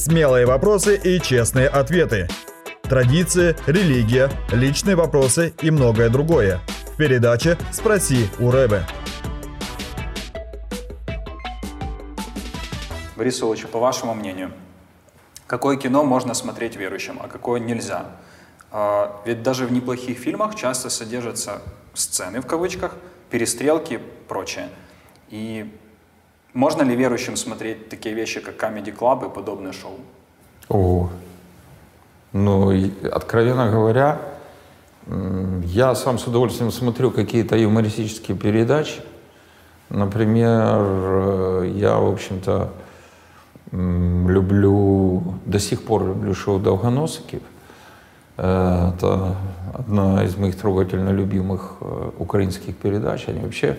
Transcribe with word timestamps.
Смелые 0.00 0.46
вопросы 0.46 0.96
и 0.96 1.20
честные 1.20 1.68
ответы. 1.68 2.26
Традиции, 2.84 3.54
религия, 3.66 4.30
личные 4.50 4.96
вопросы 4.96 5.52
и 5.60 5.70
многое 5.70 6.08
другое. 6.08 6.62
В 6.94 6.96
передаче 6.96 7.58
«Спроси 7.70 8.30
у 8.38 8.50
Рэбе». 8.50 8.86
Борис 13.14 13.42
Ильич, 13.42 13.66
по 13.66 13.78
вашему 13.78 14.14
мнению, 14.14 14.52
какое 15.46 15.76
кино 15.76 16.02
можно 16.02 16.32
смотреть 16.32 16.76
верующим, 16.76 17.20
а 17.22 17.28
какое 17.28 17.60
нельзя? 17.60 18.06
А, 18.70 19.20
ведь 19.26 19.42
даже 19.42 19.66
в 19.66 19.72
неплохих 19.72 20.16
фильмах 20.16 20.54
часто 20.54 20.88
содержатся 20.88 21.60
сцены, 21.92 22.40
в 22.40 22.46
кавычках, 22.46 22.96
перестрелки 23.28 23.94
и 23.94 24.00
прочее. 24.28 24.70
И 25.28 25.70
можно 26.54 26.82
ли 26.82 26.96
верующим 26.96 27.36
смотреть 27.36 27.88
такие 27.88 28.14
вещи, 28.14 28.40
как 28.40 28.56
Comedy 28.62 28.96
Club 28.96 29.30
и 29.30 29.34
подобные 29.34 29.72
шоу? 29.72 29.98
О, 30.68 31.10
ну, 32.32 32.72
откровенно 33.12 33.70
говоря, 33.70 34.20
я 35.64 35.94
сам 35.94 36.18
с 36.18 36.26
удовольствием 36.26 36.70
смотрю 36.70 37.10
какие-то 37.10 37.56
юмористические 37.56 38.36
передачи. 38.36 39.02
Например, 39.88 40.78
э, 40.78 41.72
я, 41.74 41.96
в 41.96 42.12
общем-то, 42.12 42.70
люблю, 43.72 45.34
до 45.46 45.58
сих 45.58 45.82
пор 45.82 46.06
люблю 46.06 46.32
шоу 46.34 46.60
«Долгоносиков». 46.60 47.40
Э, 48.36 48.92
это 48.94 49.36
одна 49.74 50.22
из 50.24 50.36
моих 50.36 50.56
трогательно 50.56 51.10
любимых 51.10 51.78
э, 51.80 52.10
украинских 52.18 52.76
передач. 52.76 53.28
Они 53.28 53.40
вообще 53.40 53.78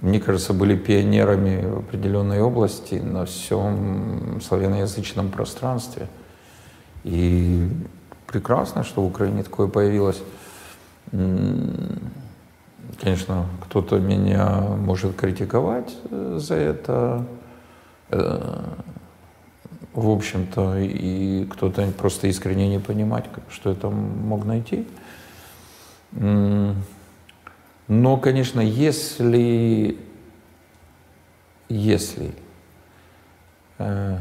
мне 0.00 0.20
кажется, 0.20 0.52
были 0.52 0.76
пионерами 0.76 1.66
в 1.66 1.78
определенной 1.78 2.40
области 2.40 2.94
на 2.94 3.24
всем 3.24 4.40
славяноязычном 4.40 5.30
пространстве. 5.30 6.06
И 7.02 7.68
прекрасно, 8.26 8.84
что 8.84 9.02
в 9.02 9.06
Украине 9.06 9.42
такое 9.42 9.66
появилось. 9.66 10.22
Конечно, 13.00 13.46
кто-то 13.64 13.98
меня 13.98 14.60
может 14.60 15.16
критиковать 15.16 15.96
э, 16.10 16.38
за 16.40 16.54
это. 16.54 17.24
Э, 18.10 18.64
в 19.94 20.10
общем-то, 20.10 20.78
и 20.78 21.44
кто-то 21.46 21.86
просто 21.96 22.28
искренне 22.28 22.68
не 22.68 22.78
понимать, 22.78 23.24
что 23.50 23.70
это 23.70 23.88
мог 23.88 24.44
найти. 24.44 24.86
Но, 27.88 28.18
конечно, 28.18 28.60
если, 28.60 29.98
если 31.70 32.34
э, 33.78 34.18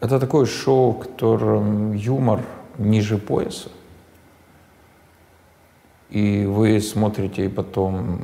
это 0.00 0.20
такое 0.20 0.46
шоу, 0.46 0.92
в 0.92 0.98
котором 1.00 1.92
юмор 1.92 2.40
ниже 2.78 3.18
пояса, 3.18 3.68
и 6.08 6.46
вы 6.46 6.80
смотрите, 6.80 7.46
и 7.46 7.48
потом 7.48 8.20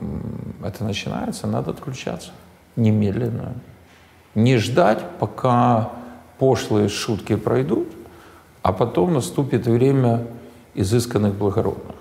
это 0.63 0.85
начинается, 0.85 1.49
надо 1.49 1.73
отключаться 1.73 2.31
немедленно. 2.77 3.55
Не 4.37 4.59
ждать, 4.59 5.05
пока 5.19 5.91
пошлые 6.39 6.89
шутки 6.89 7.35
пройдут, 7.35 7.89
а 8.63 8.73
потом 8.73 9.15
наступит 9.15 9.67
время 9.67 10.29
изысканных 10.75 11.35
благородных. 11.35 11.97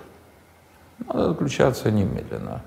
Надо 1.12 1.30
отключаться 1.30 1.90
немедленно. 1.90 2.62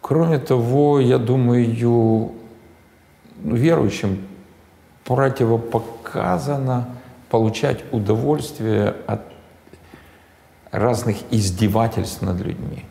Кроме 0.00 0.38
того, 0.38 1.00
я 1.00 1.18
думаю, 1.18 2.32
верующим 3.44 4.26
противопоказано 5.04 6.96
получать 7.28 7.84
удовольствие 7.92 8.94
от 9.06 9.20
разных 10.70 11.18
издевательств 11.30 12.22
над 12.22 12.40
людьми. 12.40 12.86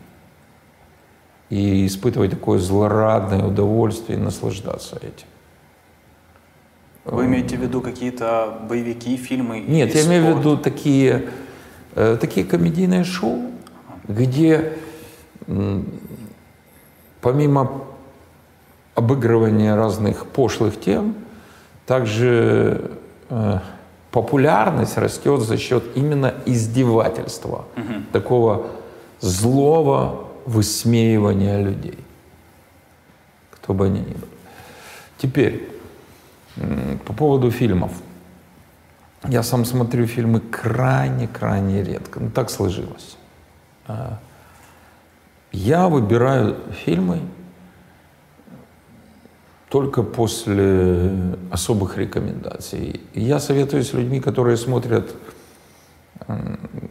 И 1.50 1.86
испытывать 1.86 2.30
такое 2.30 2.58
злорадное 2.58 3.44
удовольствие 3.44 4.18
и 4.18 4.20
наслаждаться 4.20 4.96
этим. 4.96 5.26
Вы 7.04 7.26
имеете 7.26 7.56
в 7.56 7.60
виду 7.60 7.80
какие-то 7.80 8.58
боевики, 8.68 9.16
фильмы? 9.16 9.60
Нет, 9.60 9.94
я 9.94 10.04
имею 10.04 10.34
в 10.34 10.38
виду 10.38 10.56
такие, 10.56 11.30
э, 11.94 12.18
такие 12.20 12.44
комедийные 12.44 13.04
шоу, 13.04 13.50
где 14.06 14.72
помимо 17.20 17.84
обыгрывания 18.94 19.76
разных 19.76 20.26
пошлых 20.26 20.80
тем, 20.80 21.14
также 21.86 22.90
э, 23.30 23.58
популярность 24.10 24.98
растет 24.98 25.40
за 25.40 25.56
счет 25.56 25.84
именно 25.94 26.34
издевательства, 26.46 27.64
угу. 27.76 28.02
такого 28.12 28.66
злого 29.20 30.28
высмеивания 30.46 31.60
людей, 31.60 31.98
кто 33.50 33.74
бы 33.74 33.86
они 33.86 34.00
ни 34.00 34.14
были. 34.14 34.38
Теперь, 35.18 35.68
по 37.04 37.12
поводу 37.12 37.50
фильмов. 37.50 37.92
Я 39.28 39.42
сам 39.42 39.64
смотрю 39.64 40.06
фильмы 40.06 40.40
крайне-крайне 40.40 41.82
редко. 41.82 42.20
Ну, 42.20 42.30
так 42.30 42.50
сложилось. 42.50 43.16
А, 43.86 44.18
я 45.52 45.88
выбираю 45.88 46.56
фильмы 46.84 47.20
только 49.68 50.02
после 50.02 51.10
особых 51.50 51.98
рекомендаций. 51.98 53.00
Я 53.14 53.38
советую 53.40 53.82
с 53.82 53.92
людьми, 53.92 54.20
которые 54.20 54.56
смотрят 54.56 55.14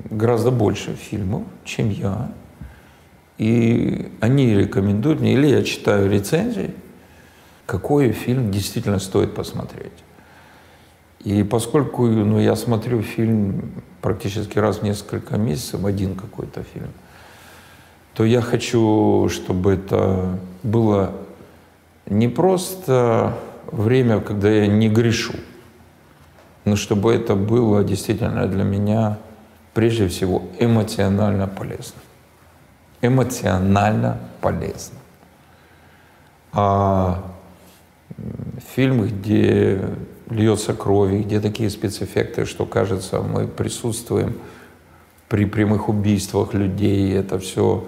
гораздо 0.10 0.52
больше 0.52 0.94
фильмов, 0.94 1.44
чем 1.64 1.90
я. 1.90 2.32
И 3.38 4.12
они 4.20 4.54
рекомендуют 4.56 5.22
мне, 5.22 5.34
или 5.34 5.48
я 5.48 5.64
читаю 5.64 6.10
рецензии, 6.10 6.74
какой 7.68 8.12
фильм 8.14 8.50
действительно 8.50 8.98
стоит 8.98 9.36
посмотреть. 9.36 9.92
И 11.20 11.44
поскольку 11.44 12.08
ну, 12.08 12.40
я 12.40 12.56
смотрю 12.56 13.02
фильм 13.02 13.84
практически 14.02 14.58
раз 14.58 14.78
в 14.78 14.84
несколько 14.84 15.38
месяцев, 15.38 15.84
один 15.84 16.16
какой-то 16.16 16.64
фильм, 16.64 16.90
то 18.14 18.24
я 18.24 18.42
хочу, 18.42 19.28
чтобы 19.30 19.74
это 19.74 20.40
было 20.64 21.12
не 22.06 22.30
просто 22.30 23.38
время, 23.70 24.22
когда 24.22 24.50
я 24.50 24.68
не 24.68 24.88
грешу, 24.88 25.34
но 26.64 26.78
чтобы 26.78 27.14
это 27.14 27.36
было 27.36 27.84
действительно 27.84 28.48
для 28.48 28.64
меня 28.64 29.18
прежде 29.74 30.08
всего 30.08 30.44
эмоционально 30.58 31.48
полезно. 31.48 32.00
Эмоционально 33.02 34.20
полезно. 34.40 34.98
А 36.54 37.37
фильмы, 38.76 39.08
где 39.08 39.82
льется 40.30 40.74
кровь, 40.74 41.14
где 41.26 41.40
такие 41.40 41.70
спецэффекты, 41.70 42.46
что 42.46 42.66
кажется, 42.66 43.22
мы 43.22 43.48
присутствуем 43.48 44.38
при 45.30 45.46
прямых 45.46 45.90
убийствах 45.90 46.54
людей, 46.54 47.14
это 47.14 47.40
все 47.40 47.86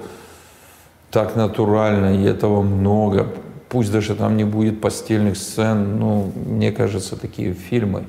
так 1.12 1.36
натурально, 1.36 2.22
и 2.22 2.24
этого 2.24 2.62
много. 2.62 3.28
Пусть 3.70 3.92
даже 3.92 4.16
там 4.16 4.36
не 4.36 4.44
будет 4.44 4.82
постельных 4.82 5.38
сцен, 5.38 6.00
но 6.00 6.32
мне 6.36 6.72
кажется, 6.72 7.16
такие 7.16 7.54
фильмы 7.54 8.06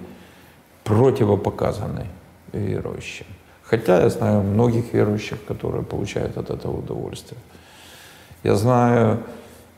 противопоказаны 0.85 2.07
верующим. 2.53 3.27
Хотя 3.63 4.03
я 4.03 4.09
знаю 4.09 4.43
многих 4.43 4.93
верующих, 4.93 5.45
которые 5.45 5.85
получают 5.85 6.37
от 6.37 6.51
этого 6.51 6.79
удовольствие. 6.79 7.39
Я 8.43 8.55
знаю 8.57 9.21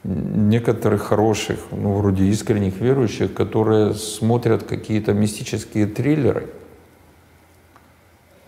некоторых 0.05 1.03
хороших, 1.03 1.59
ну, 1.71 1.95
вроде 1.95 2.25
искренних 2.25 2.81
верующих, 2.81 3.33
которые 3.35 3.95
смотрят 3.95 4.65
какие-то 4.65 5.13
мистические 5.13 5.87
триллеры, 5.87 6.49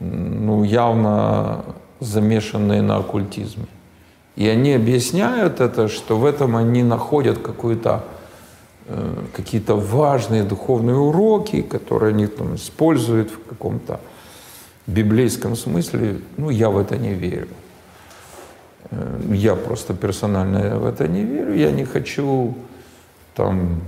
ну, 0.00 0.64
явно 0.64 1.64
замешанные 2.00 2.82
на 2.82 2.96
оккультизме. 2.96 3.66
И 4.36 4.48
они 4.48 4.72
объясняют 4.72 5.60
это, 5.60 5.88
что 5.88 6.18
в 6.18 6.24
этом 6.24 6.56
они 6.56 6.82
находят 6.82 7.38
какую-то 7.38 8.04
э, 8.88 9.14
какие-то 9.32 9.76
важные 9.76 10.42
духовные 10.42 10.96
уроки, 10.96 11.62
которые 11.62 12.10
они 12.10 12.26
там 12.26 12.56
используют 12.56 13.30
в 13.30 13.48
каком-то 13.48 14.00
библейском 14.88 15.54
смысле. 15.54 16.18
Ну, 16.36 16.50
я 16.50 16.68
в 16.68 16.78
это 16.78 16.96
не 16.98 17.14
верю. 17.14 17.48
Э, 18.94 19.20
я 19.32 19.54
просто 19.54 19.94
персонально 19.94 20.78
в 20.78 20.86
это 20.86 21.08
не 21.08 21.24
верю. 21.24 21.54
Я 21.54 21.72
не 21.72 21.84
хочу 21.84 22.54
там 23.34 23.80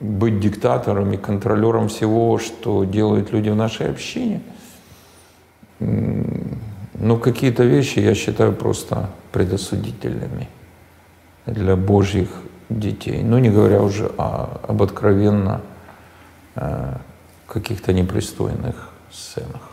быть 0.00 0.40
диктатором 0.40 1.12
и 1.12 1.16
контролером 1.16 1.88
всего, 1.88 2.38
что 2.38 2.84
делают 2.84 3.32
люди 3.32 3.50
в 3.50 3.56
нашей 3.56 3.90
общине. 3.90 4.40
Но 5.78 7.16
какие-то 7.16 7.64
вещи 7.64 7.98
я 7.98 8.14
считаю 8.14 8.52
просто 8.52 9.10
предосудительными 9.32 10.48
для 11.46 11.76
Божьих 11.76 12.28
детей. 12.68 13.22
Ну, 13.22 13.38
не 13.38 13.50
говоря 13.50 13.82
уже 13.82 14.06
о, 14.18 14.60
об 14.68 14.82
откровенно 14.82 15.60
э, 16.54 16.94
каких-то 17.46 17.92
непристойных 17.92 18.90
сценах. 19.10 19.71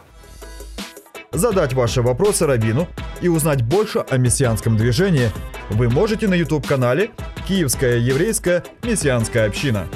Задать 1.31 1.73
ваши 1.73 2.01
вопросы 2.01 2.47
Равину 2.47 2.87
и 3.21 3.27
узнать 3.27 3.61
больше 3.61 3.99
о 3.99 4.17
мессианском 4.17 4.77
движении 4.77 5.29
вы 5.69 5.89
можете 5.89 6.27
на 6.27 6.33
YouTube-канале 6.33 7.11
«Киевская 7.47 7.97
еврейская 7.97 8.63
мессианская 8.83 9.45
община». 9.45 9.87